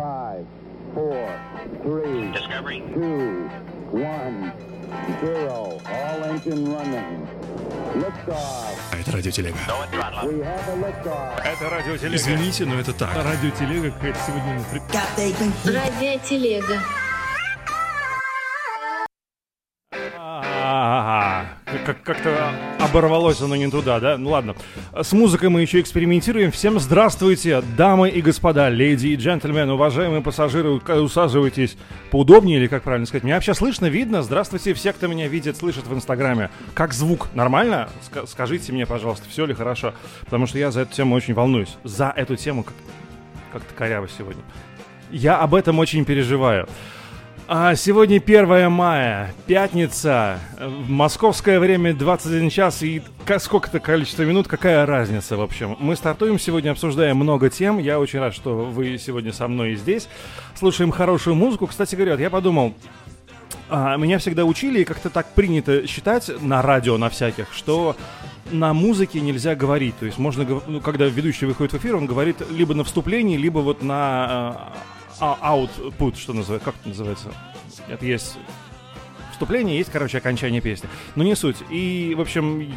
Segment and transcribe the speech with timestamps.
[0.00, 0.46] Five,
[0.94, 1.28] four,
[1.82, 2.80] three, Discovery.
[2.94, 3.50] two,
[3.92, 4.50] one,
[5.20, 5.78] zero.
[5.84, 7.28] All engine running.
[7.94, 8.78] Liftoff.
[8.92, 9.58] А это радиотелега.
[9.66, 10.30] Go at throttle.
[10.30, 11.38] We have a liftoff.
[11.44, 12.16] Это радиотелега.
[12.16, 13.14] Извините, но это так.
[13.14, 14.64] Радиотелега какая-то сегодня...
[15.66, 16.80] Радиотелега.
[21.94, 24.16] Как- Как-то оборвалось оно не туда, да?
[24.18, 24.54] Ну ладно.
[25.00, 26.50] С музыкой мы еще экспериментируем.
[26.50, 31.76] Всем здравствуйте, дамы и господа, леди и джентльмены, уважаемые пассажиры, усаживайтесь
[32.10, 33.24] поудобнее, или как правильно сказать.
[33.24, 34.22] Меня вообще слышно, видно?
[34.22, 36.50] Здравствуйте все, кто меня видит, слышит в Инстаграме.
[36.74, 37.28] Как звук?
[37.34, 37.88] Нормально?
[38.10, 39.94] Ска- скажите мне, пожалуйста, все ли хорошо?
[40.24, 41.76] Потому что я за эту тему очень волнуюсь.
[41.84, 42.74] За эту тему как-
[43.52, 44.42] как-то коряво сегодня.
[45.10, 46.68] Я об этом очень переживаю.
[47.52, 50.38] А сегодня 1 мая, пятница,
[50.86, 53.02] московское время 21 час и
[53.38, 55.76] сколько-то количество минут, какая разница, в общем.
[55.80, 60.08] Мы стартуем сегодня, обсуждаем много тем, я очень рад, что вы сегодня со мной здесь.
[60.54, 61.66] Слушаем хорошую музыку.
[61.66, 62.72] Кстати говоря, я подумал,
[63.68, 67.96] а, меня всегда учили, и как-то так принято считать на радио, на всяких, что
[68.52, 69.98] на музыке нельзя говорить.
[69.98, 73.58] То есть можно, ну, когда ведущий выходит в эфир, он говорит либо на вступлении, либо
[73.58, 74.72] вот на
[75.20, 77.28] а, output, что называется, как это называется?
[77.88, 78.38] Это есть
[79.32, 80.88] вступление, есть, короче, окончание песни.
[81.14, 81.56] Но не суть.
[81.70, 82.72] И, в общем,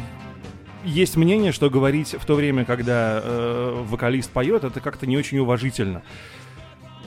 [0.84, 5.38] есть мнение, что говорить в то время, когда э, вокалист поет, это как-то не очень
[5.38, 6.02] уважительно.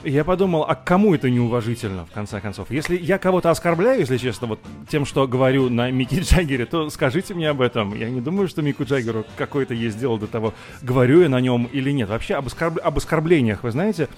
[0.04, 2.70] Я подумал, а кому это неуважительно, в конце концов?
[2.70, 7.34] Если я кого-то оскорбляю, если честно, вот тем, что говорю на Микки Джаггере, то скажите
[7.34, 7.96] мне об этом.
[7.96, 11.68] Я не думаю, что Мику Джаггеру какое-то есть дело до того, говорю я на нем
[11.72, 12.08] или нет.
[12.08, 14.08] Вообще об, оскорб- об оскорблениях, вы знаете,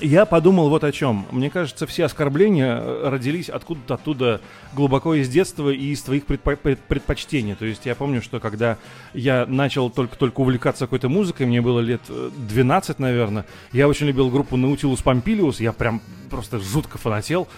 [0.00, 1.26] я подумал вот о чем.
[1.30, 4.40] Мне кажется, все оскорбления э, родились откуда-то оттуда
[4.74, 7.54] глубоко из детства и из твоих предпо- пред- предпочтений.
[7.54, 8.78] То есть я помню, что когда
[9.14, 14.30] я начал только-только увлекаться какой-то музыкой, мне было лет э, 12, наверное, я очень любил
[14.30, 17.48] группу Nautilus Pompilius, я прям просто жутко фанател.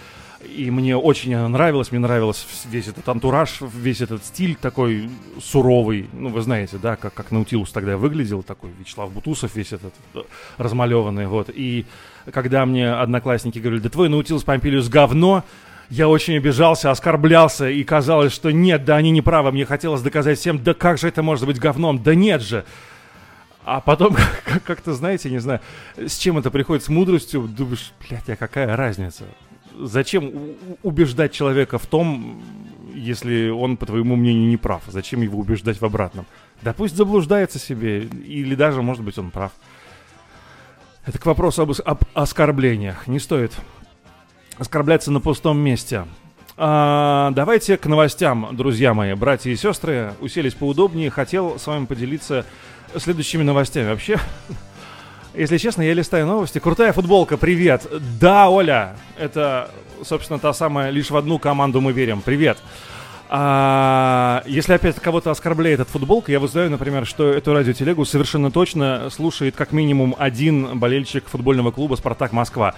[0.49, 5.09] И мне очень она нравилась, мне нравился весь этот антураж, весь этот стиль такой
[5.41, 6.09] суровый.
[6.13, 10.21] Ну, вы знаете, да, как, как Наутилус тогда выглядел, такой Вячеслав Бутусов весь этот э,
[10.57, 11.49] размалеванный, вот.
[11.53, 11.85] И
[12.31, 15.43] когда мне одноклассники говорили, да твой Наутилус Помпилиус говно,
[15.89, 20.39] я очень обижался, оскорблялся, и казалось, что нет, да они не правы, мне хотелось доказать
[20.39, 22.65] всем, да как же это может быть говном, да нет же.
[23.65, 24.15] А потом,
[24.45, 25.61] как- как-то, знаете, не знаю,
[25.95, 29.23] с чем это приходит, с мудростью, думаешь, блядь, а какая разница?
[29.79, 32.41] Зачем убеждать человека в том,
[32.93, 34.83] если он, по твоему мнению, не прав?
[34.87, 36.25] Зачем его убеждать в обратном?
[36.61, 39.51] Да пусть заблуждается себе, или даже, может быть, он прав.
[41.05, 43.07] Это к вопросу об, об оскорблениях.
[43.07, 43.51] Не стоит
[44.57, 46.05] оскорбляться на пустом месте.
[46.55, 50.13] А, давайте к новостям, друзья мои, братья и сестры.
[50.21, 51.09] Уселись поудобнее.
[51.09, 52.45] Хотел с вами поделиться
[52.95, 53.89] следующими новостями.
[53.89, 54.17] Вообще,
[55.35, 56.59] если честно, я листаю новости.
[56.59, 57.87] Крутая футболка, привет.
[58.19, 59.71] Да, Оля, это,
[60.03, 62.21] собственно, та самая, лишь в одну команду мы верим.
[62.21, 62.57] Привет.
[63.29, 69.09] А, если опять кого-то оскорбляет эта футболка, я узнаю, например, что эту радиотелегу совершенно точно
[69.09, 72.75] слушает как минимум один болельщик футбольного клуба «Спартак Москва».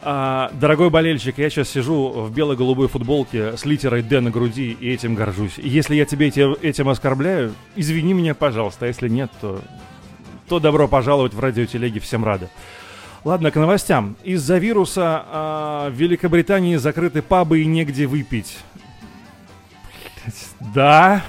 [0.00, 4.90] А, дорогой болельщик, я сейчас сижу в бело-голубой футболке с литерой «Д» на груди и
[4.92, 5.58] этим горжусь.
[5.58, 8.86] Если я тебе эти- этим оскорбляю, извини меня, пожалуйста.
[8.86, 9.60] А если нет, то,
[10.48, 12.48] то добро пожаловать в радиотелеги, всем рады.
[13.24, 14.16] Ладно, к новостям.
[14.24, 18.58] Из-за вируса а, в Великобритании закрыты пабы и негде выпить.
[20.74, 21.22] Да.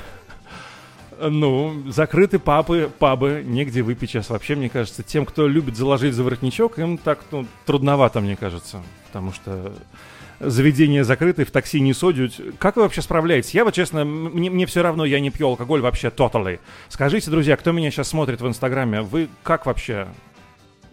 [1.19, 4.29] Ну, закрыты папы, пабы, негде выпить сейчас.
[4.29, 8.81] Вообще, мне кажется, тем, кто любит заложить за воротничок, им так ну, трудновато, мне кажется.
[9.07, 9.73] Потому что
[10.45, 12.33] заведения закрыты, в такси не содят.
[12.59, 13.53] Как вы вообще справляетесь?
[13.53, 16.59] Я вот, честно, мне, мне все равно, я не пью алкоголь вообще totally.
[16.89, 20.07] Скажите, друзья, кто меня сейчас смотрит в Инстаграме, вы как вообще,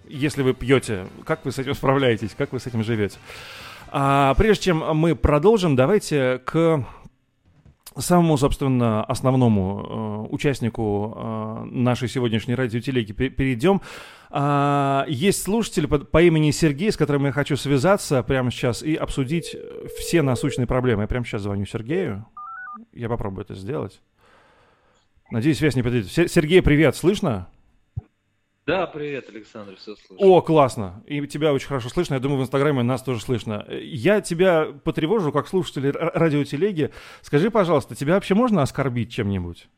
[0.09, 3.19] если вы пьете, как вы с этим справляетесь, как вы с этим живете?
[3.89, 6.85] А, прежде чем мы продолжим, давайте к
[7.97, 13.81] самому, собственно, основному э, участнику э, нашей сегодняшней радиотелеги пе- перейдем.
[14.31, 18.95] А, есть слушатель по, по имени Сергей, с которым я хочу связаться прямо сейчас и
[18.95, 21.03] обсудить э, все насущные проблемы.
[21.03, 22.27] Я прямо сейчас звоню Сергею.
[22.93, 24.01] Я попробую это сделать.
[25.31, 26.11] Надеюсь, связь не подойдет.
[26.11, 27.49] Се- Сергей, привет, слышно?
[28.71, 30.23] Да, привет, Александр, все слышу.
[30.23, 31.03] О, классно.
[31.05, 32.15] И тебя очень хорошо слышно.
[32.15, 33.67] Я думаю, в Инстаграме нас тоже слышно.
[33.69, 36.93] Я тебя потревожу, как слушатель радиотелеги.
[37.21, 39.69] Скажи, пожалуйста, тебя вообще можно оскорбить чем-нибудь?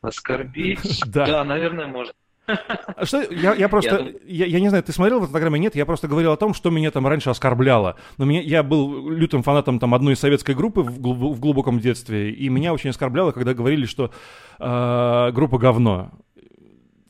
[0.00, 1.02] Оскорбить?
[1.06, 1.26] Да.
[1.26, 2.12] Да, наверное, можно.
[2.46, 5.74] А Что, я, я просто, Я я, я не знаю, ты смотрел в Инстаграме, нет,
[5.74, 7.96] я просто говорил о том, что меня там раньше оскорбляло.
[8.16, 12.30] Но меня, я был лютым фанатом там одной советской группы в, глуб- в глубоком детстве,
[12.30, 14.12] и меня очень оскорбляло, когда говорили, что
[14.58, 16.12] э, группа говно.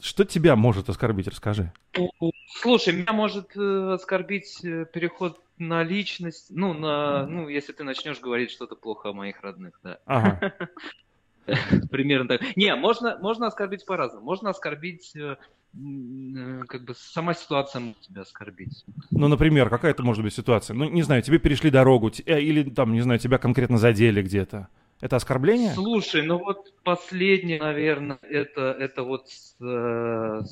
[0.00, 1.72] Что тебя может оскорбить, расскажи.
[2.60, 8.20] Слушай, меня может э, оскорбить э, переход на личность, ну, на, ну, если ты начнешь
[8.20, 9.98] говорить что-то плохо о моих родных, да.
[10.06, 10.54] Ага.
[11.90, 12.56] Примерно так.
[12.56, 14.24] Не, можно, можно оскорбить по-разному.
[14.24, 15.36] Можно оскорбить, э,
[16.68, 18.84] как бы сама ситуация может тебя оскорбить.
[19.10, 20.74] Ну, например, какая это может быть ситуация?
[20.74, 24.68] Ну, не знаю, тебе перешли дорогу, или там, не знаю, тебя конкретно задели где-то.
[25.00, 25.74] Это оскорбление?
[25.74, 29.26] Слушай, ну вот последнее, наверное, это, это вот
[29.60, 30.42] э,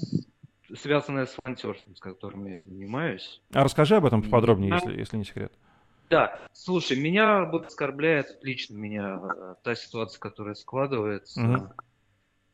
[0.74, 3.42] связанное с волонтерством, с которым я занимаюсь.
[3.52, 4.76] А расскажи об этом поподробнее, Да.
[4.76, 5.52] если, если не секрет.
[6.10, 11.72] Да, слушай, меня вот оскорбляет лично меня э, та ситуация, которая складывается, Мгм.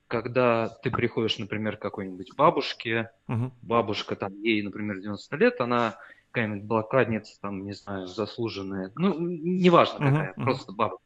[0.09, 3.53] когда ты приходишь, например, к какой-нибудь бабушке, Мгм.
[3.61, 5.99] бабушка там, ей, например, 90 лет, она
[6.31, 10.45] какая-нибудь блокадница, там, не знаю, заслуженная, ну, неважно какая, мгм.
[10.45, 11.03] просто бабушка.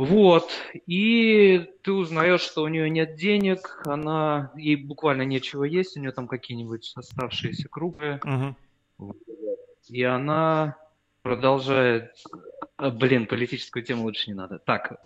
[0.00, 0.48] Вот,
[0.86, 6.10] и ты узнаешь, что у нее нет денег, она, ей буквально нечего есть, у нее
[6.10, 8.56] там какие-нибудь оставшиеся крупы, Мгм.
[9.90, 10.78] и она
[11.22, 12.12] продолжает...
[12.78, 14.58] А, блин, политическую тему лучше не надо.
[14.58, 15.02] Так,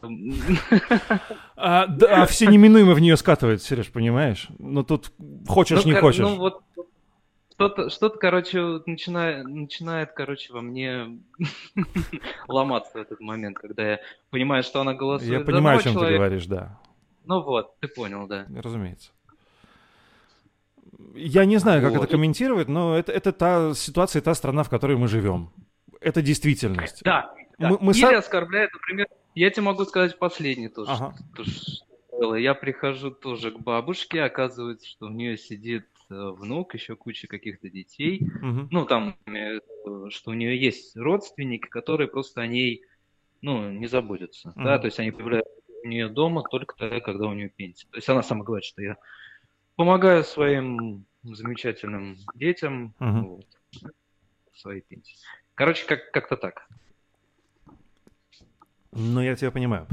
[1.57, 4.47] А, да, а все неминуемо в нее скатывает, Сереж, понимаешь?
[4.61, 5.11] Ну тут
[5.49, 6.21] хочешь, ну, не кор- хочешь.
[6.21, 6.63] Ну, вот
[7.57, 11.19] что-то, что-то, короче, начинает, начинает, короче, во мне
[12.49, 16.17] ломаться в этот момент, когда я понимаю, что она голосует Я понимаю, о чем ты
[16.17, 16.79] говоришь, да.
[17.25, 18.47] Ну вот, ты понял, да.
[18.63, 19.11] Разумеется.
[21.15, 22.05] Я не знаю, как Вот.
[22.05, 25.51] это комментировать, но это, это та ситуация, та страна, в которой мы живем.
[26.01, 27.03] Это действительность.
[27.05, 27.71] Да, да.
[27.71, 30.91] Мы- мы Или оскорбляет, например, я тебе могу сказать последний тоже.
[30.91, 31.15] Ага.
[31.43, 32.37] что.
[32.37, 35.87] Я прихожу тоже к бабушке, оказывается, что у нее сидит
[36.33, 38.21] внук, еще куча каких-то детей.
[38.41, 38.69] Мгм.
[38.71, 39.59] Ну, там, э,
[40.11, 42.83] что у нее есть родственники, которые просто о ней,
[43.43, 44.53] ну, не заботятся.
[44.57, 44.81] Да, Мгм.
[44.81, 45.51] то есть они появляются
[45.83, 47.87] у нее дома только тогда, когда у нее пенсия.
[47.91, 48.97] То есть она сама говорит, что я
[49.77, 53.27] помогаю своим замечательным детям Мгм.
[53.27, 53.47] вот,
[54.55, 55.17] своей пенсии.
[55.55, 56.69] Короче, как- как-то так.
[58.93, 59.89] Ну, я тебя понимаю.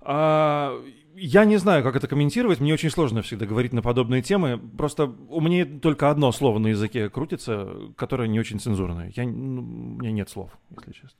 [0.00, 0.82] А,
[1.16, 2.60] я не знаю, как это комментировать.
[2.60, 4.58] Мне очень сложно всегда говорить на подобные темы.
[4.58, 9.12] Просто у меня только одно слово на языке крутится, которое не очень цензурное.
[9.16, 11.18] Я, ну, у меня нет слов, если честно.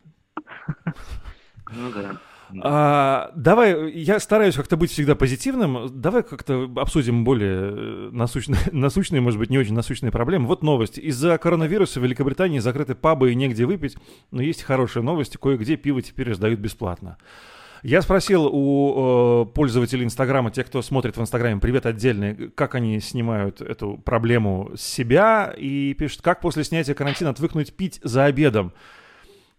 [1.73, 2.21] Ну да.
[2.63, 5.89] А, давай, я стараюсь как-то быть всегда позитивным.
[6.01, 10.47] Давай как-то обсудим более э, насущные, насущные, может быть, не очень насущные проблемы.
[10.47, 10.99] Вот новость.
[10.99, 13.97] Из-за коронавируса в Великобритании закрыты пабы и негде выпить.
[14.31, 15.39] Но есть хорошие новости.
[15.39, 17.17] Кое-где пиво теперь раздают бесплатно.
[17.89, 22.99] Я спросил у э, пользователей Инстаграма, тех, кто смотрит в Инстаграме, привет отдельный, как они
[22.99, 28.73] снимают эту проблему с себя, и пишут, как после снятия карантина отвыкнуть пить за обедом.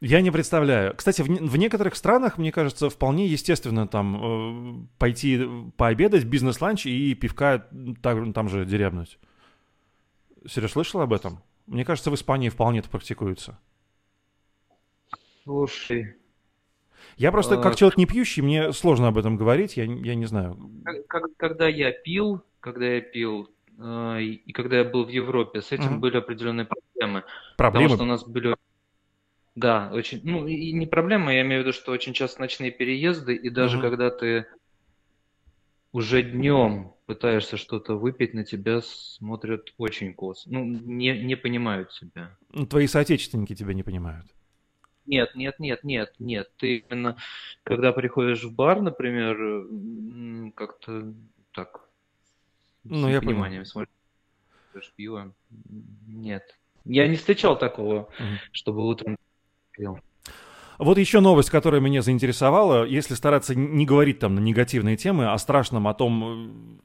[0.01, 0.93] Я не представляю.
[0.93, 5.47] Кстати, в, в некоторых странах, мне кажется, вполне естественно там э, пойти
[5.77, 7.65] пообедать, бизнес-ланч и пивка
[8.01, 9.19] так- там же дерябнуть.
[10.45, 11.39] Сереж, слышал об этом?
[11.65, 13.57] Мне кажется, в Испании вполне это практикуется.
[15.45, 16.17] Слушай,
[17.17, 20.57] Я просто, как человек не пьющий, мне сложно об этом говорить, я, я не знаю.
[21.37, 23.49] когда я пил, когда я пил,
[23.79, 25.99] э, и когда я был в Европе, с этим Мгм.
[25.99, 27.23] были определенные проблемы.
[27.57, 27.89] Проблемы.
[27.89, 28.55] Потому что у нас были...
[29.55, 30.21] Да, очень...
[30.23, 33.77] Ну, и не проблема, я имею в виду, что очень часто ночные переезды, и даже
[33.77, 33.89] Мгм.
[33.89, 34.45] когда ты
[35.91, 40.47] уже днем пытаешься что-то выпить, на тебя смотрят очень косо.
[40.51, 42.37] Ну, не, не понимают тебя.
[42.53, 44.27] Ну, Твои соотечественники тебя не понимают.
[45.07, 46.51] Нет, нет, нет, нет, нет.
[46.57, 47.15] Ты именно,
[47.63, 51.13] когда приходишь в бар, например, как-то
[51.53, 51.81] так,
[52.83, 53.89] Ну, я непониманием смотришь
[54.95, 55.33] пиво.
[56.07, 56.43] Нет.
[56.83, 58.39] Я не встречал такого, Мгм.
[58.51, 59.17] чтобы утром
[59.71, 59.99] пил.
[60.77, 62.83] Вот еще новость, которая меня заинтересовала.
[62.85, 66.79] Если стараться не говорить там на негативные темы, о страшном, о том,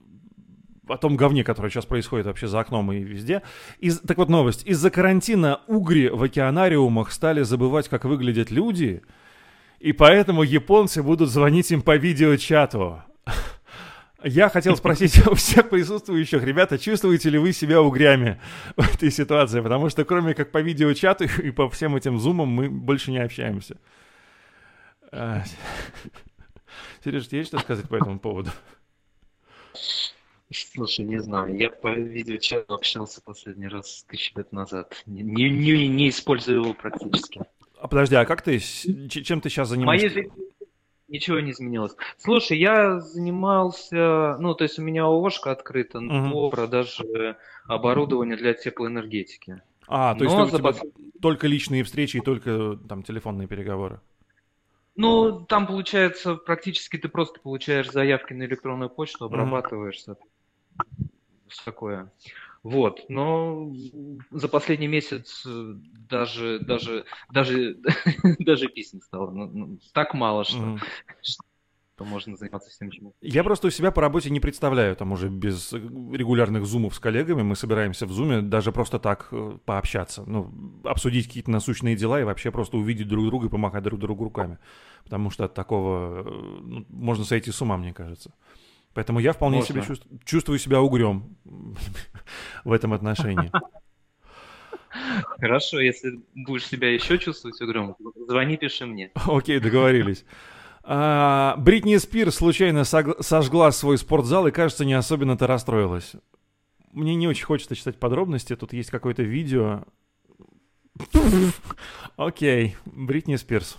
[0.89, 3.43] о том говне, которое сейчас происходит вообще за окном и везде.
[3.79, 4.67] Из, так вот новость.
[4.67, 9.03] Из-за карантина угри в океанариумах стали забывать, как выглядят люди,
[9.79, 13.03] и поэтому японцы будут звонить им по видеочату.
[14.25, 18.41] Я хотел спросить у всех присутствующих, ребята, чувствуете ли вы себя угрями
[18.77, 19.61] в этой ситуации?
[19.61, 23.79] Потому что кроме как по видеочату и по всем этим зумам мы больше не общаемся.
[25.11, 25.43] А,
[27.05, 28.51] Сереж, тебе есть что сказать по этому поводу?
[30.53, 35.03] Слушай, не знаю, я по видеочату общался последний раз тысячу лет назад.
[35.07, 37.43] Не, не, не- использую его практически.
[37.79, 40.09] А подожди, а как ты, чем ты сейчас В моей занимаешься?
[40.11, 40.33] жизни
[41.09, 41.95] ничего не изменилось.
[42.19, 46.31] Слушай, я занимался, ну, то есть у меня ООшка открыта Мгм.
[46.33, 49.63] по продаже оборудования для теплоэнергетики.
[49.89, 54.01] А, то есть Но у за пос- только личные встречи и только там телефонные переговоры.
[54.95, 60.03] Ну, там получается, практически ты просто получаешь заявки на электронную почту, обрабатываешь.
[60.03, 60.33] соответственно.
[61.65, 62.11] Такое.
[62.63, 63.73] Вот, но
[64.31, 65.75] за последний месяц э,
[66.09, 67.77] даже, даже, даже,
[68.39, 70.79] даже песен стало ну, ну, так мало, что, mm.
[71.23, 73.13] что можно заниматься всем чем.
[73.21, 77.43] Я просто у себя по работе не представляю, там уже без регулярных зумов с коллегами,
[77.43, 80.53] мы собираемся в зуме даже просто так э, пообщаться, ну,
[80.85, 84.59] обсудить какие-то насущные дела и вообще просто увидеть друг друга и помахать друг другу руками,
[85.03, 86.31] потому что от такого э,
[86.63, 88.33] ну, можно сойти с ума, мне кажется.
[88.95, 89.75] Поэтому я вполне Можно.
[89.75, 91.37] себе чувствую, чувствую себя угрем
[92.65, 93.51] в этом отношении.
[95.41, 97.97] Хорошо, если будешь себя еще чувствовать угрем,
[98.29, 99.11] звони, пиши мне.
[99.15, 100.25] Окей, договорились.
[100.85, 106.13] А, Бритни Спирс случайно сожгла свой спортзал и, кажется, не особенно-то расстроилась.
[106.93, 108.55] Мне не очень хочется читать подробности.
[108.55, 109.85] Тут есть какое-то видео.
[112.17, 113.79] Окей, Бритни Спирс.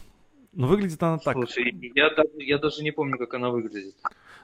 [0.54, 1.36] Ну, выглядит она так.
[1.36, 3.96] Слушай, я, даже, я даже не помню, как она выглядит.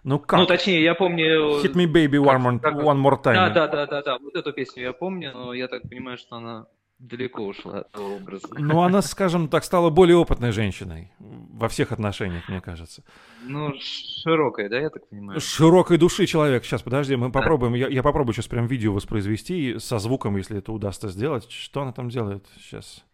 [0.03, 0.39] Ну как?
[0.39, 1.61] Ну, точнее, я помню...
[1.61, 3.33] Hit me baby one, more, как, one more time.
[3.33, 6.37] Да, да, да, да, да, вот эту песню я помню, но я так понимаю, что
[6.37, 6.65] она
[6.99, 8.47] далеко ушла от того образа.
[8.57, 13.03] Ну, она, скажем так, стала более опытной женщиной во всех отношениях, мне кажется.
[13.43, 15.39] Ну, широкой, да, я так понимаю?
[15.39, 16.65] Широкой души человек.
[16.65, 17.73] Сейчас, подожди, мы попробуем.
[17.73, 21.49] Я, я попробую сейчас прям видео воспроизвести со звуком, если это удастся сделать.
[21.49, 23.05] Что она там делает сейчас?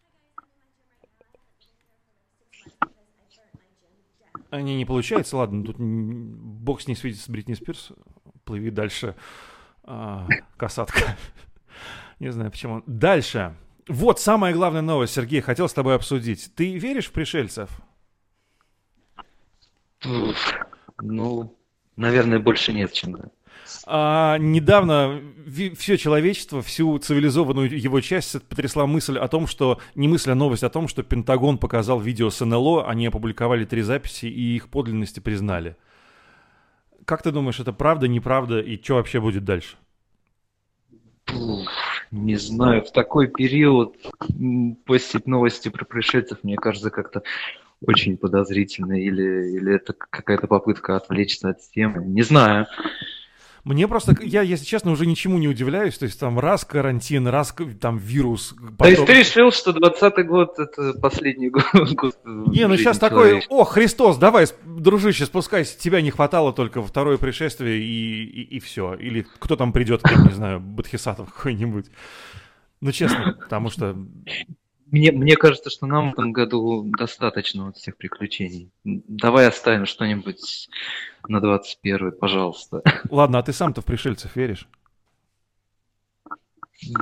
[4.52, 7.92] Не, не получается, ладно, тут бог с ней светит с Бритни Спирс,
[8.44, 9.16] плыви дальше,
[9.82, 10.26] а,
[10.56, 11.16] касатка.
[12.20, 12.82] Не знаю почему.
[12.86, 13.54] Дальше.
[13.88, 16.52] Вот самая главная новость, Сергей, хотел с тобой обсудить.
[16.54, 17.70] Ты веришь в пришельцев?
[21.02, 21.56] Ну,
[21.96, 23.30] наверное, больше нет, чем да.
[23.86, 25.20] А, недавно
[25.76, 30.64] все человечество, всю цивилизованную его часть потрясла мысль о том, что, не мысль, а новость
[30.64, 35.20] о том, что Пентагон показал видео с НЛО, они опубликовали три записи и их подлинности
[35.20, 35.76] признали.
[37.04, 39.76] Как ты думаешь, это правда, неправда и что вообще будет дальше?
[42.10, 43.96] Не знаю, в такой период
[44.84, 47.22] постить новости про пришельцев, мне кажется, как-то
[47.84, 52.04] очень подозрительно, или, или это какая-то попытка отвлечься от темы.
[52.04, 52.66] Не знаю.
[53.66, 55.98] Мне просто, я, если честно, уже ничему не удивляюсь.
[55.98, 58.54] То есть там раз карантин, раз там вирус.
[58.54, 58.76] Потом...
[58.76, 61.64] То есть ты решил, что 20-й год это последний год?
[62.24, 67.18] Не, ну сейчас такой, о, Христос, давай, дружище, спускайся, тебя не хватало только во второе
[67.18, 68.94] пришествие и, и, и все.
[68.94, 71.86] Или кто там придет, я не знаю, Бадхисатов какой-нибудь.
[72.80, 73.96] Ну честно, потому что
[74.90, 78.70] мне, мне кажется, что нам в этом году достаточно вот всех приключений.
[78.84, 80.68] Давай оставим что-нибудь
[81.28, 82.82] на 21 пожалуйста.
[83.10, 84.68] Ладно, а ты сам-то в пришельцев веришь?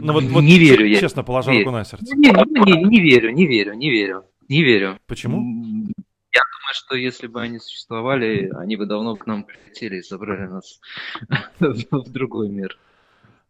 [0.00, 1.00] Ну, вот, вот, не верю я.
[1.00, 2.14] Честно, положа руку на сердце.
[2.16, 4.24] Не, не, не верю, не верю, не верю.
[4.48, 4.98] Не верю.
[5.06, 5.38] Почему?
[5.38, 10.46] Я думаю, что если бы они существовали, они бы давно к нам прилетели и забрали
[10.46, 10.80] нас
[11.60, 12.78] в другой мир.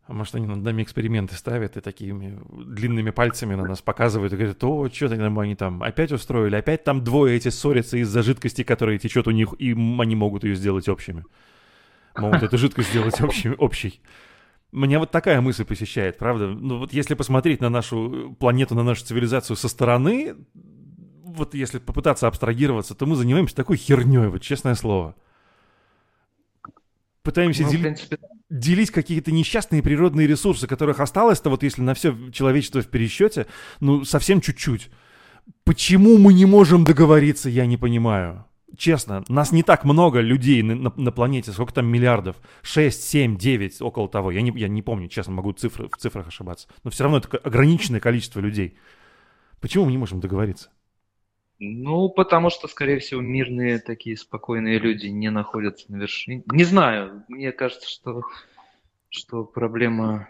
[0.06, 4.36] А может, они над нами эксперименты ставят и такими длинными пальцами на нас показывают и
[4.36, 8.64] говорят, о, что там они там опять устроили, опять там двое эти ссорятся из-за жидкости,
[8.64, 11.24] которая течет у них, и они могут ее сделать общими.
[12.16, 13.50] Могут эту жидкость сделать общей.
[13.50, 14.02] общей.
[14.72, 16.48] Меня вот такая мысль посещает, правда?
[16.48, 20.34] Ну вот если посмотреть на нашу планету, на нашу цивилизацию со стороны,
[21.24, 25.14] вот если попытаться абстрагироваться, то мы занимаемся такой херней, вот честное слово.
[27.22, 27.80] Пытаемся ну, дел...
[27.80, 28.18] принципе...
[28.50, 33.46] делить какие-то несчастные природные ресурсы, которых осталось-то, вот если на все человечество в пересчете,
[33.80, 34.90] ну, совсем чуть-чуть.
[35.64, 38.46] Почему мы не можем договориться, я не понимаю.
[38.76, 42.36] Честно, нас не так много людей на, на, на планете, сколько там миллиардов?
[42.62, 44.30] 6, 7, 9, около того.
[44.30, 46.68] Я не, я не помню, честно, могу цифры, в цифрах ошибаться.
[46.82, 48.76] Но все равно это ограниченное количество людей.
[49.60, 50.70] Почему мы не можем договориться?
[51.66, 56.42] Ну, потому что, скорее всего, мирные такие спокойные люди не находятся на вершине.
[56.52, 58.22] Не знаю, мне кажется, что,
[59.08, 60.28] что проблема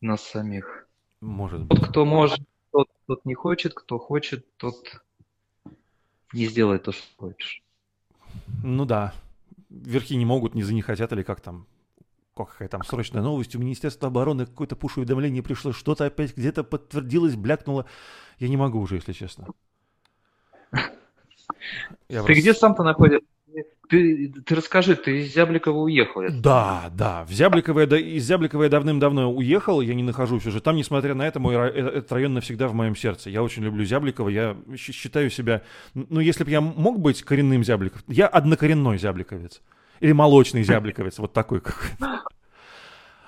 [0.00, 0.86] нас самих.
[1.20, 1.80] Может быть.
[1.80, 4.76] Тот, кто может, тот, тот не хочет, кто хочет, тот
[6.32, 7.62] не сделает то, что хочешь.
[8.62, 9.12] Ну да.
[9.70, 11.66] Верхи не могут, низы не хотят, или как там
[12.36, 17.86] какая там срочная новость, у Министерства обороны какое-то пуш-уведомление пришло, что-то опять где-то подтвердилось, блякнуло.
[18.38, 19.46] Я не могу уже, если честно.
[22.08, 22.34] Я ты просто...
[22.34, 23.26] где сам-то находишься?
[23.88, 26.22] Ты, ты расскажи, ты из Зябликова уехал?
[26.30, 30.76] Да, да, в Зябликово я, из Зябликова я давным-давно уехал, я не нахожусь уже там,
[30.76, 33.28] несмотря на это, мой, э, этот район навсегда в моем сердце.
[33.28, 35.62] Я очень люблю Зябликово, я считаю себя,
[35.92, 39.60] ну, если бы я мог быть коренным Зябликов, я однокоренной Зябликовец.
[40.00, 42.22] Или молочный Зябликовец, вот такой какой-то.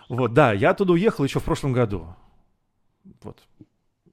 [0.08, 2.14] Вот, да, я оттуда уехал еще в прошлом году.
[3.22, 3.38] Вот.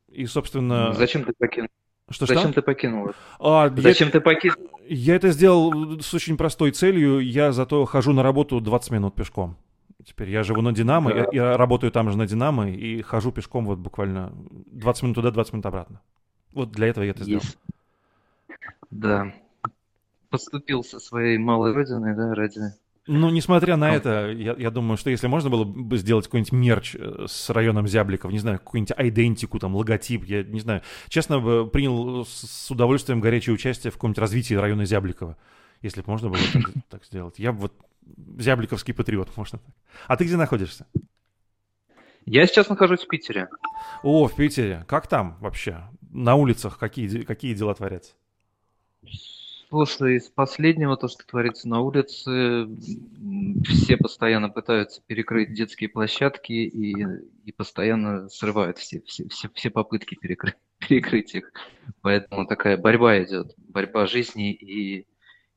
[0.09, 0.93] И, собственно...
[0.93, 1.69] Зачем ты покинул?
[2.13, 2.53] Что, Зачем что?
[2.53, 3.17] ты покинул это?
[3.39, 4.70] А, Зачем я, ты покинул?
[4.88, 7.20] Я это сделал с очень простой целью.
[7.20, 9.58] Я зато хожу на работу 20 минут пешком.
[10.05, 11.17] Теперь я живу на Динамо, да.
[11.17, 14.34] я, я работаю там же на Динамо и хожу пешком вот буквально
[14.72, 16.01] 20 минут туда, 20 минут обратно.
[16.51, 17.43] Вот для этого я это сделал.
[18.91, 19.34] Да.
[20.29, 22.74] Поступил со своей малой родиной, да, ради
[23.05, 26.95] ну, несмотря на это, я, я думаю, что если можно было бы сделать какой-нибудь мерч
[26.95, 31.69] э, с районом Зябликов, не знаю, какую-нибудь айдентику, там, логотип, я не знаю, честно бы
[31.69, 35.38] принял с удовольствием горячее участие в каком-нибудь развитии района Зябликова,
[35.81, 37.39] если бы можно было так, так сделать.
[37.39, 37.74] Я вот
[38.38, 39.75] зябликовский патриот, можно так.
[40.07, 40.86] А ты где находишься?
[42.25, 43.50] Я сейчас нахожусь в Питере.
[44.01, 44.86] О, в Питере.
[44.88, 45.83] Как там вообще?
[46.10, 48.13] На улицах какие, какие дела творятся?
[49.73, 52.67] Слушай, из последнего, то, что творится на улице,
[53.65, 57.03] все постоянно пытаются перекрыть детские площадки и,
[57.43, 61.51] и постоянно срывают все, все, все, все попытки перекрыть, перекрыть их.
[62.01, 65.07] Поэтому такая борьба идет, борьба жизни и,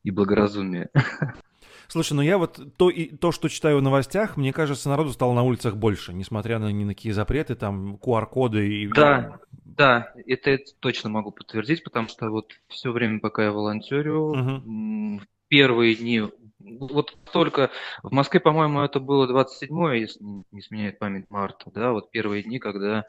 [0.03, 0.89] и благоразумия.
[1.89, 5.35] Слушай, ну я вот то, и, то, что читаю в новостях, мне кажется, народу стало
[5.35, 8.89] на улицах больше, несмотря на ни на какие запреты, там, QR-коды и...
[8.89, 14.33] Да, да, это я точно могу подтвердить, потому что вот все время, пока я волонтерю,
[14.35, 15.21] uh-huh.
[15.49, 16.23] первые дни,
[16.59, 17.71] вот только
[18.03, 22.59] в Москве, по-моему, это было 27 если не сменяет память, марта, да, вот первые дни,
[22.59, 23.05] когда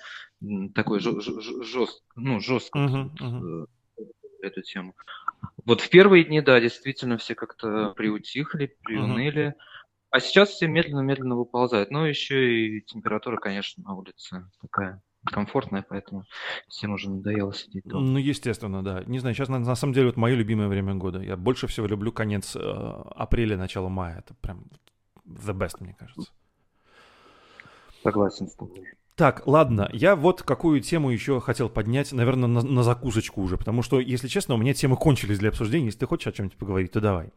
[0.75, 3.67] такой жест, ну, жестко uh-huh, uh-huh.
[4.41, 4.93] эту тему.
[5.65, 9.47] Вот в первые дни, да, действительно все как-то приутихли, приуныли.
[9.47, 9.61] Uh-huh.
[10.09, 11.91] А сейчас все медленно-медленно выползают.
[11.91, 16.23] Но еще и температура, конечно, на улице такая комфортная, поэтому
[16.69, 18.05] всем уже надоело сидеть дома.
[18.05, 19.03] Ну, естественно, да.
[19.05, 21.21] Не знаю, сейчас на, на самом деле вот мое любимое время года.
[21.21, 24.19] Я больше всего люблю конец э, апреля, начало мая.
[24.19, 24.63] Это прям
[25.25, 26.31] the best, мне кажется.
[28.03, 28.85] Согласен с тобой.
[29.17, 33.81] Так, ладно, я вот какую тему еще хотел поднять, наверное, на, на закусочку уже, потому
[33.81, 35.87] что, если честно, у меня темы кончились для обсуждения.
[35.87, 37.31] Если ты хочешь о чем-нибудь поговорить, то давай.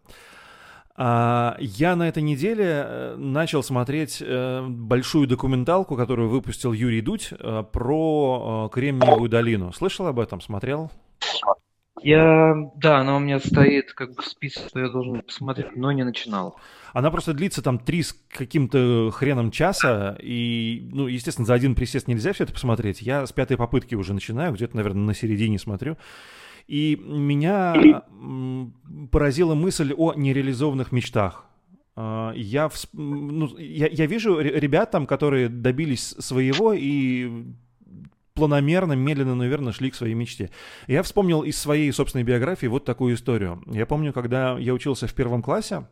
[0.95, 7.31] А, я на этой неделе э, начал смотреть э, большую документалку, которую выпустил Юрий Дудь
[7.33, 9.73] э, про Кремниевую долину.
[9.73, 10.43] Слышал об этом?
[10.43, 10.91] Смотрел?
[12.03, 15.93] Я, да, она у меня стоит как бы в списке, что я должен посмотреть, но
[15.93, 16.57] не начинал.
[16.93, 22.09] Она просто длится там три с каким-то хреном часа, и, ну, естественно, за один присест
[22.09, 23.03] нельзя все это посмотреть.
[23.03, 25.97] Я с пятой попытки уже начинаю, где-то, наверное, на середине смотрю.
[26.67, 28.05] И меня
[29.11, 31.47] поразила мысль о нереализованных мечтах.
[31.97, 37.45] А, я, ну, я, я вижу ребят там, которые добились своего и
[38.35, 40.51] планомерно, медленно, наверное, шли к своей мечте.
[40.87, 43.63] Я вспомнил из своей собственной биографии вот такую историю.
[43.67, 45.87] Я помню, когда я учился в первом классе,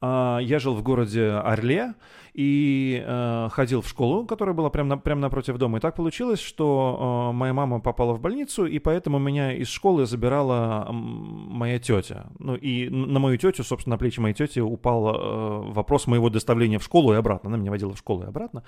[0.00, 1.94] я жил в городе Орле
[2.38, 5.78] и э, ходил в школу, которая была прямо, на, прямо напротив дома.
[5.78, 10.06] И так получилось, что э, моя мама попала в больницу, и поэтому меня из школы
[10.06, 12.26] забирала моя тетя.
[12.38, 16.78] Ну и на мою тетю, собственно, на плечи моей тети упал э, вопрос моего доставления
[16.78, 17.48] в школу и обратно.
[17.48, 18.62] Она меня водила в школу и обратно.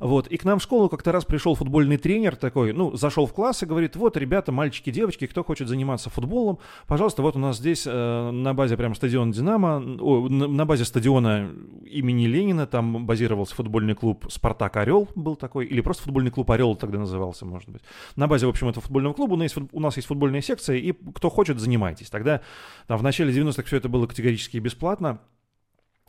[0.00, 0.26] Вот.
[0.26, 3.62] И к нам в школу как-то раз пришел футбольный тренер такой, ну, зашел в класс
[3.62, 6.58] и говорит, вот, ребята, мальчики, девочки, кто хочет заниматься футболом,
[6.88, 11.50] пожалуйста, вот у нас здесь на базе прям стадиона «Динамо», на, на базе стадиона
[11.84, 16.74] имени Ленина, там базировался футбольный клуб «Спартак Орел» был такой, или просто футбольный клуб «Орел»
[16.74, 17.82] тогда назывался, может быть.
[18.16, 20.78] На базе, в общем, этого футбольного клуба у нас есть, у нас есть футбольная секция,
[20.78, 22.08] и кто хочет, занимайтесь.
[22.08, 22.40] Тогда
[22.86, 25.20] там, в начале 90-х все это было категорически бесплатно,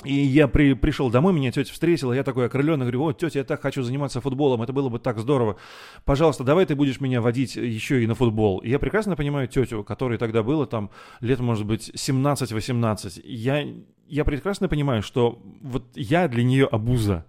[0.03, 3.45] и я при, пришел домой, меня тетя встретила, я такой окрыленный, говорю, вот, тетя, я
[3.45, 5.55] так хочу заниматься футболом, это было бы так здорово.
[6.03, 8.59] Пожалуйста, давай ты будешь меня водить еще и на футбол.
[8.59, 13.21] И я прекрасно понимаю тетю, которой тогда было там лет, может быть, 17-18.
[13.23, 13.65] Я,
[14.07, 17.25] я прекрасно понимаю, что вот я для нее обуза.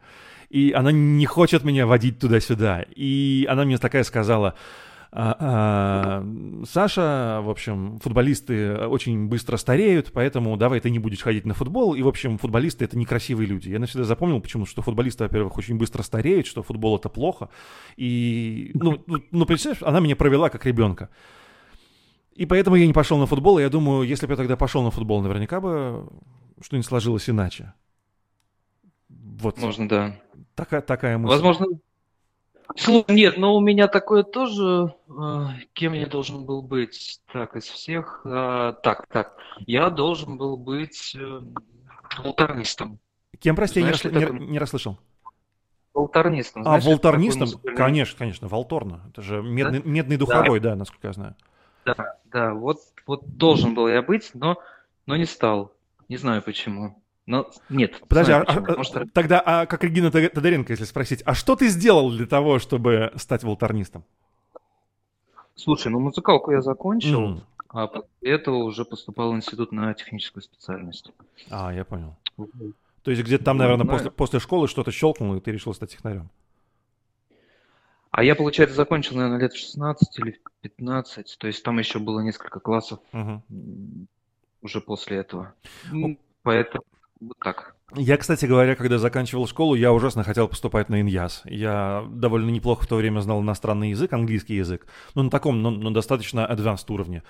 [0.51, 2.85] И она не хочет меня водить туда-сюда.
[2.95, 4.55] И она мне такая сказала,
[5.13, 11.47] а, а, Саша, в общем, футболисты очень быстро стареют, поэтому давай ты не будешь ходить
[11.47, 11.95] на футбол.
[11.95, 13.69] И, в общем, футболисты это некрасивые люди.
[13.69, 17.49] Я навсегда запомнил, почему, что футболисты, во-первых, очень быстро стареют, что футбол это плохо.
[17.97, 21.09] И, ну, ну, ну представляешь, она меня провела как ребенка.
[22.35, 24.83] И поэтому я не пошел на футбол, и я думаю, если бы я тогда пошел
[24.83, 26.07] на футбол, наверняка бы
[26.61, 27.73] что-нибудь сложилось иначе.
[29.09, 29.59] Вот.
[29.59, 30.21] Можно, да.
[30.55, 31.33] Такая, такая мысль.
[31.33, 31.67] Возможно,
[32.75, 34.95] Слушай, нет, но у меня такое тоже.
[35.09, 37.21] Э, кем я должен был быть?
[37.33, 38.23] Так, из всех.
[38.25, 39.37] Э, так, так.
[39.61, 41.41] Я должен был быть э,
[42.19, 42.99] волторнистом.
[43.39, 44.41] Кем, прости, Знаешь, я не, такой...
[44.41, 44.99] не, не расслышал.
[45.95, 46.63] Волторнистом.
[46.67, 47.49] А, волторнистом?
[47.75, 49.01] Конечно, конечно, волторно.
[49.09, 49.89] Это же медный, да?
[49.89, 50.71] медный духовой, да.
[50.71, 51.37] да, насколько я знаю.
[51.87, 54.59] Да, да, вот, вот должен был я быть, но,
[55.07, 55.73] но не стал.
[56.09, 57.03] Не знаю почему.
[57.27, 58.01] Ну, нет.
[58.09, 59.13] Подожди, а, а, Может...
[59.13, 63.43] тогда, а как Регина Тодоренко, если спросить, а что ты сделал для того, чтобы стать
[63.43, 64.05] волторнистом?
[65.57, 67.41] Слушай, ну музыкалку я закончил, mm.
[67.71, 71.11] а после этого уже поступал в институт на техническую специальность.
[71.51, 72.17] А, я понял.
[73.03, 76.31] То есть где-то там, наверное, после, после школы что-то щелкнуло, и ты решил стать технарем.
[78.11, 81.37] А я, получается, закончил, наверное, лет 16 или 15.
[81.39, 83.43] То есть там еще было несколько классов угу.
[84.63, 85.55] уже после этого.
[85.91, 86.85] Ну, поэтому
[87.21, 87.75] вот так.
[87.95, 91.43] Я, кстати говоря, когда заканчивал школу, я ужасно хотел поступать на иньяс.
[91.45, 95.71] Я довольно неплохо в то время знал иностранный язык, английский язык, ну, на таком, но,
[95.71, 97.23] но достаточно advanced уровне.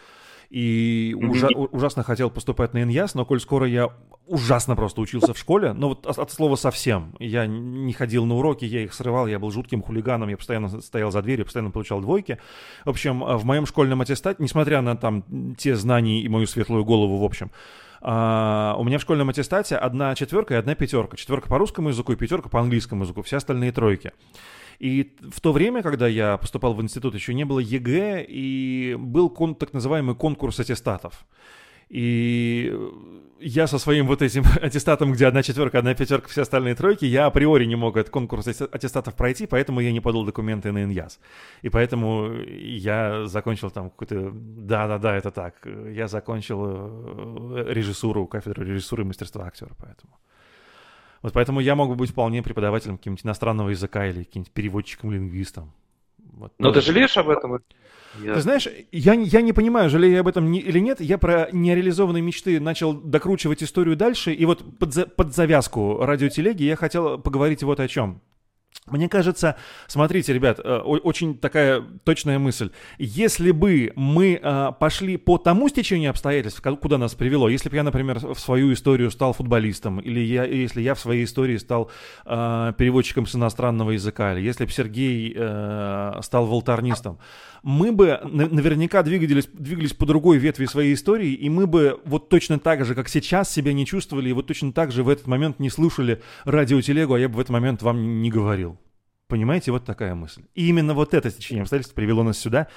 [0.49, 3.91] И ужа- ужасно хотел поступать на инъяз, но коль скоро я
[4.27, 7.15] ужасно просто учился в школе, ну вот от, от слова совсем.
[7.19, 11.11] Я не ходил на уроки, я их срывал, я был жутким хулиганом, я постоянно стоял
[11.11, 12.39] за дверью, постоянно получал двойки.
[12.85, 17.19] В общем, в моем школьном аттестате, несмотря на там те знания и мою светлую голову,
[17.19, 17.51] в общем,
[18.03, 21.17] э, у меня в школьном аттестате одна четверка и одна пятерка.
[21.17, 23.23] Четверка по русскому языку и пятерка по английскому языку.
[23.23, 24.13] Все остальные тройки.
[24.79, 29.31] И в то время, когда я поступал в институт, еще не было ЕГЭ, и был
[29.31, 31.27] кон, так называемый конкурс аттестатов.
[31.89, 32.77] И
[33.39, 37.27] я со своим вот этим аттестатом, где одна четверка, одна пятерка, все остальные тройки, я
[37.27, 41.21] априори не мог этот конкурс аттестатов пройти, поэтому я не подал документы на ИНЯС.
[41.63, 44.31] И поэтому я закончил там какой-то...
[44.33, 45.55] Да-да-да, это так.
[45.93, 50.19] Я закончил э, режиссуру, кафедру режиссуры и мастерства актера, поэтому...
[51.23, 55.73] Вот поэтому я мог бы быть вполне преподавателем каким-нибудь иностранного языка или каким-нибудь переводчиком-лингвистом.
[56.37, 56.81] Вот, Но тоже.
[56.81, 57.61] ты жалеешь об этом?
[58.23, 58.35] Я...
[58.35, 61.01] Ты знаешь, я, я не понимаю, жалею я об этом не, или нет.
[61.01, 64.33] Я про нереализованные мечты начал докручивать историю дальше.
[64.33, 68.21] И вот под, за, под завязку радиотелеги я хотел поговорить вот о чем.
[68.87, 69.57] Мне кажется,
[69.89, 72.71] смотрите, ребят, э, очень такая точная мысль.
[72.99, 77.83] Если бы мы э, пошли по тому стечению обстоятельств, куда нас привело, если бы я,
[77.83, 81.91] например, в свою историю стал футболистом, или я, если я в своей истории стал
[82.25, 85.37] э, переводчиком с иностранного языка, или если бы Сергей
[86.23, 87.19] стал волтарнистом,
[87.63, 92.59] мы бы наверняка двигались, двигались по другой ветви своей истории, и мы бы вот точно
[92.59, 95.59] так же, как сейчас, себя не чувствовали, и вот точно так же в этот момент
[95.59, 98.66] не слушали радиотелегу, а я бы в этот момент вам не говорил.
[99.29, 100.45] Понимаете, вот такая мысль.
[100.55, 102.69] И именно вот это течение обстоятельств привело нас сюда.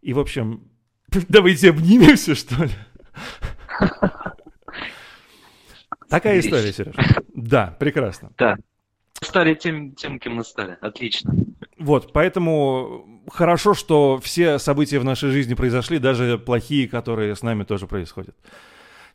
[0.00, 0.70] И, в общем,
[1.28, 2.72] давайте обнимемся, что ли?
[6.08, 6.94] Такая история, Сереж.
[7.34, 8.30] Да, прекрасно.
[8.38, 8.56] Да.
[9.20, 10.76] Стали тем, тем, кем мы стали.
[10.80, 11.34] Отлично.
[11.78, 17.64] Вот, поэтому хорошо, что все события в нашей жизни произошли, даже плохие, которые с нами
[17.64, 18.36] тоже происходят.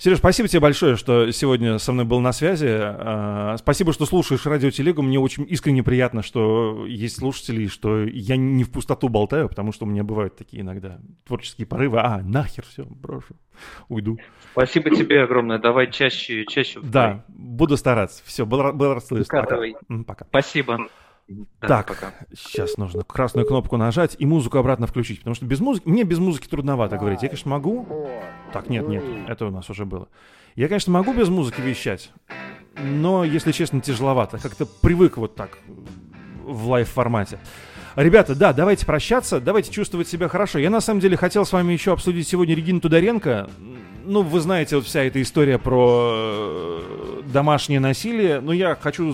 [0.02, 2.66] Сереж, спасибо тебе большое, что сегодня со мной был на связи.
[2.68, 5.04] А, спасибо, что слушаешь радиотелегу.
[5.04, 9.86] Мне очень искренне приятно, что есть слушатели, что я не в пустоту болтаю, потому что
[9.86, 12.00] у меня бывают такие иногда творческие порывы.
[12.00, 13.36] А, нахер, все, брошу,
[13.90, 14.18] уйду.
[14.54, 15.60] Спасибо тебе огромное.
[15.60, 16.80] Давай чаще, чаще.
[16.82, 18.24] Да, буду стараться.
[18.26, 19.28] Все, был, был рад слышать.
[19.28, 19.56] Пока.
[20.08, 20.26] Пока.
[20.26, 20.88] Спасибо.
[21.62, 22.13] Да, так, пока.
[22.36, 26.20] сейчас нужно красную кнопку нажать и музыку обратно включить, потому что без музыки, мне без
[26.20, 27.22] музыки трудновато говорить.
[27.24, 27.88] Я, конечно, могу.
[28.54, 30.08] Так, нет, нет, это у нас уже было.
[30.56, 32.12] Я, конечно, могу без музыки вещать,
[32.78, 34.38] но, если честно, тяжеловато.
[34.38, 35.58] Как-то привык вот так
[36.44, 37.39] в лайв-формате.
[37.96, 40.60] Ребята, да, давайте прощаться, давайте чувствовать себя хорошо.
[40.60, 43.50] Я, на самом деле, хотел с вами еще обсудить сегодня Регину Тударенко.
[44.06, 48.39] Ну, вы знаете, вот вся эта история про э, домашнее насилие.
[48.39, 49.13] Но я хочу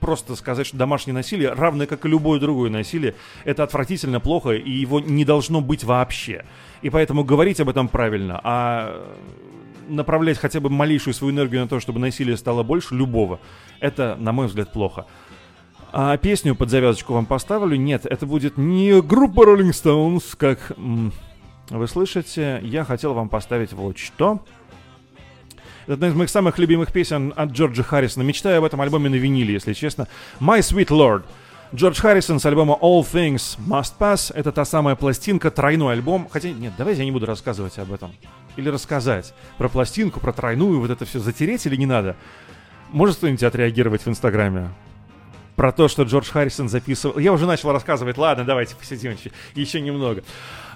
[0.00, 4.70] просто сказать, что домашнее насилие, равное как и любое другое насилие, это отвратительно плохо, и
[4.70, 6.44] его не должно быть вообще.
[6.82, 9.06] И поэтому говорить об этом правильно, а
[9.88, 13.40] направлять хотя бы малейшую свою энергию на то, чтобы насилие стало больше, любого,
[13.80, 15.06] это, на мой взгляд, плохо.
[15.92, 17.76] А песню под завязочку вам поставлю.
[17.76, 22.60] Нет, это будет не группа Rolling Stones, как вы слышите.
[22.62, 24.40] Я хотел вам поставить вот что.
[25.90, 28.22] Одна из моих самых любимых песен от Джорджа Харрисона.
[28.22, 30.06] Мечтаю об этом альбоме на виниле, если честно.
[30.38, 31.24] My Sweet Lord.
[31.74, 34.32] Джордж Харрисон с альбома All Things Must Pass.
[34.32, 36.28] Это та самая пластинка, тройной альбом.
[36.30, 38.12] Хотя, нет, давайте я не буду рассказывать об этом.
[38.56, 42.14] Или рассказать про пластинку, про тройную, вот это все затереть или не надо.
[42.90, 44.70] Может кто-нибудь отреагировать в Инстаграме?
[45.56, 47.18] Про то, что Джордж Харрисон записывал...
[47.18, 50.22] Я уже начал рассказывать, ладно, давайте посидим еще, еще немного.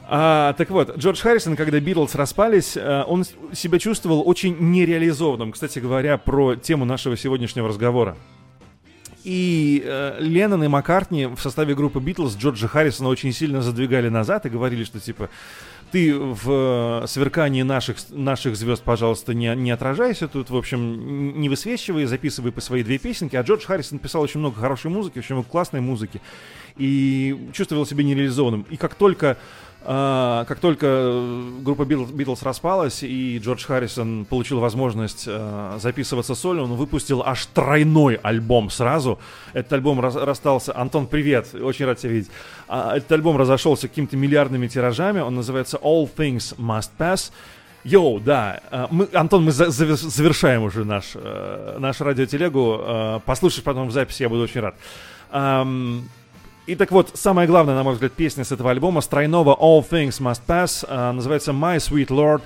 [0.07, 5.53] А, так вот, Джордж Харрисон, когда Битлз распались, э, он себя чувствовал очень нереализованным.
[5.53, 8.17] Кстати говоря, про тему нашего сегодняшнего разговора.
[9.25, 14.45] И э, Леннон и Маккартни в составе группы Битлз Джорджа Харрисона очень сильно задвигали назад
[14.45, 15.31] и говорили, что типа
[15.90, 21.49] ты в э, сверкании наших, наших звезд, пожалуйста, не, не отражайся тут, в общем, не
[21.49, 23.37] высвечивай, записывай по свои две песенки.
[23.37, 26.21] А Джордж Харрисон писал очень много хорошей музыки, очень много классной музыки.
[26.77, 28.67] И чувствовал себя нереализованным.
[28.69, 29.38] И как только
[29.85, 31.23] Uh, как только
[31.61, 38.14] группа Битлз распалась и Джордж Харрисон получил возможность uh, записываться сольно, он выпустил аж тройной
[38.14, 39.18] альбом сразу.
[39.53, 40.75] Этот альбом расстался...
[40.75, 42.31] Антон, привет, очень рад тебя видеть.
[42.66, 47.31] Uh, этот альбом разошелся какими-то миллиардными тиражами, он называется All Things Must Pass.
[47.85, 48.61] Йоу, да.
[48.70, 52.79] А, мы, Антон, мы за, завершаем уже наш, э, наш радиотелегу.
[52.81, 54.75] Э, послушать потом в записи, я буду очень рад.
[56.66, 59.87] И так вот, самая главная, на мой взгляд, песня с этого альбома, с тройного All
[59.87, 62.42] Things Must Pass, э, называется My Sweet Lord.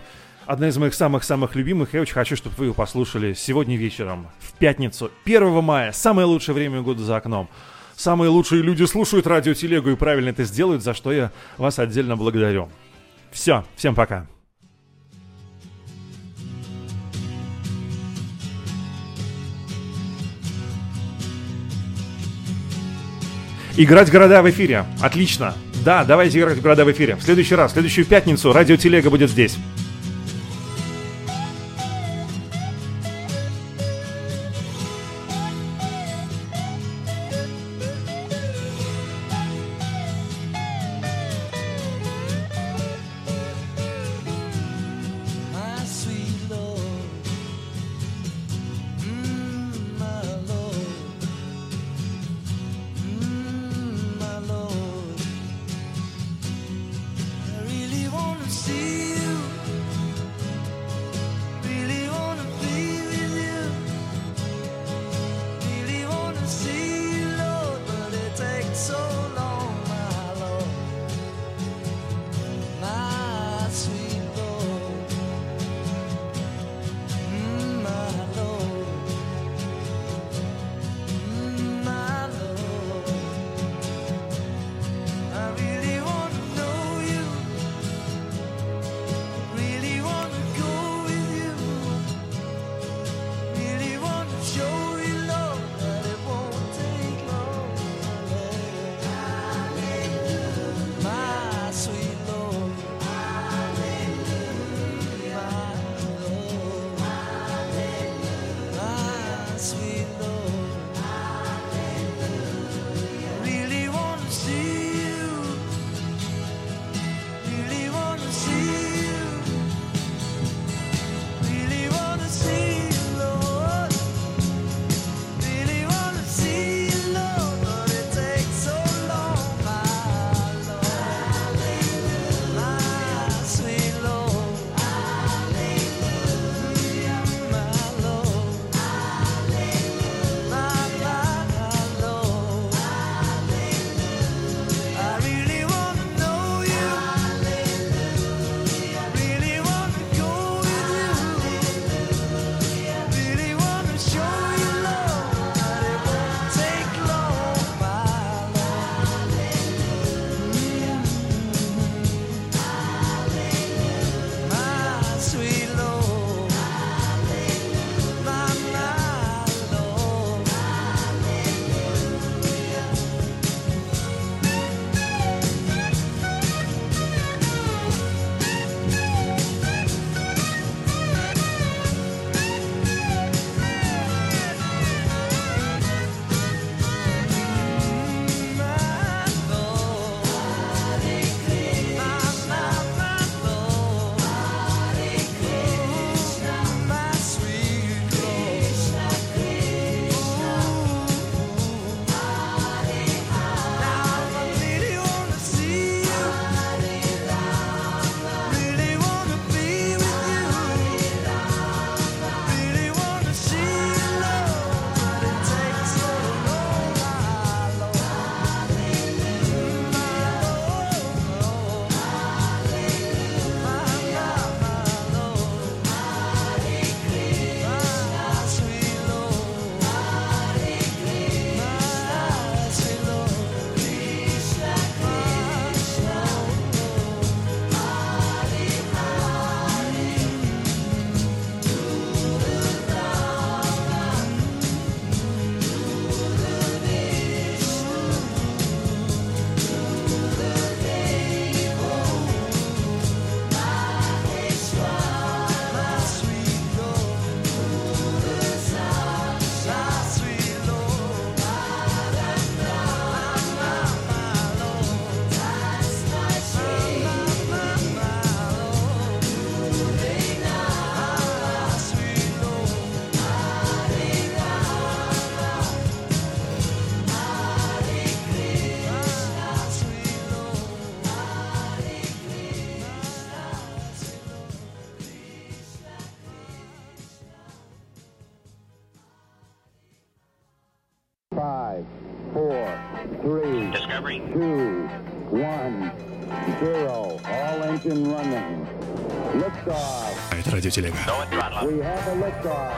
[0.47, 1.95] Одна из моих самых-самых любимых.
[1.95, 5.93] Я очень хочу, чтобы вы ее послушали сегодня вечером, в пятницу, 1 мая.
[5.93, 7.49] Самое лучшее время года за окном.
[7.97, 12.69] Самые лучшие люди слушают радиотелегу и правильно это сделают, за что я вас отдельно благодарю.
[13.31, 14.27] Все, всем пока.
[23.81, 24.87] Играть города в эфире.
[25.01, 25.55] Отлично.
[25.85, 27.15] Да, давайте играть в города в эфире.
[27.15, 29.57] В следующий раз, в следующую пятницу радио Телега будет здесь.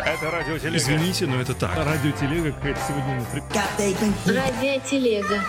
[0.05, 0.77] Это радиотелега.
[0.77, 1.77] Извините, но это так.
[1.77, 3.25] Радиотелега какая-то сегодня.
[4.27, 5.45] Радиотелега.